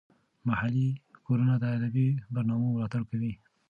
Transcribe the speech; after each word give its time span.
محلي 0.47 0.87
کورونه 1.25 1.53
د 1.59 1.63
ادبي 1.75 2.07
برنامو 2.33 2.67
ملاتړ 2.75 3.01
کوي. 3.11 3.33